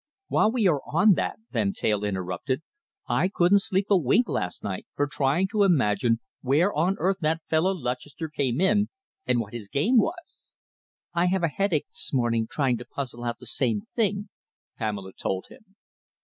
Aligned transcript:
"While 0.29 0.51
we 0.51 0.65
are 0.65 0.81
on 0.87 1.13
that," 1.13 1.37
Van 1.51 1.73
Teyl 1.73 2.03
interrupted, 2.03 2.63
"I 3.07 3.27
couldn't 3.31 3.59
sleep 3.61 3.85
a 3.91 3.97
wink 3.97 4.27
last 4.27 4.63
night 4.63 4.87
for 4.95 5.05
trying 5.05 5.47
to 5.49 5.61
imagine 5.61 6.21
where 6.41 6.73
on 6.73 6.95
earth 6.97 7.17
that 7.21 7.43
fellow 7.51 7.71
Lutchester 7.71 8.27
came 8.27 8.59
in, 8.59 8.89
and 9.27 9.39
what 9.39 9.53
his 9.53 9.67
game 9.67 9.97
was." 9.97 10.49
"I 11.13 11.27
have 11.27 11.43
a 11.43 11.49
headache 11.49 11.89
this 11.89 12.11
morning, 12.15 12.47
trying 12.49 12.77
to 12.77 12.85
puzzle 12.85 13.23
out 13.23 13.37
the 13.37 13.45
same 13.45 13.81
thing," 13.81 14.29
Pamela 14.75 15.13
told 15.13 15.49
him. 15.49 15.75